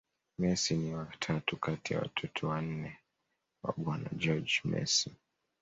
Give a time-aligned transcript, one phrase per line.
[0.39, 2.97] Messi ni wa tatu kati ya watoto wanne
[3.63, 5.15] wa bwana Jorge Mesi